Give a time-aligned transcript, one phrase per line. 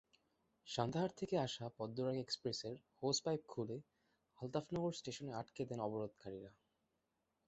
[0.67, 3.77] সান্তাহার থেকে আসা পদ্মরাগ এক্সপ্রেসের হোস পাইপ খুলে
[4.39, 6.51] আলতাফনগর স্টেশনে আটকে দেন অবরোধকারীরা।